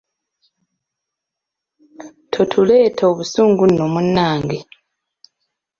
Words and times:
Totuleeta 2.33 3.03
obusungu 3.11 3.63
nno 3.67 3.85
munnange! 3.93 4.57